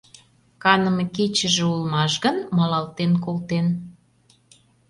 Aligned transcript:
Каныме 0.63 1.05
кечыже 1.15 1.63
улмаш 1.73 2.13
гын, 2.23 2.37
малалтен 2.57 3.11
колтен. 3.25 3.67